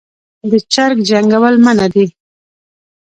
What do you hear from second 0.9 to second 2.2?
جنګول منع دي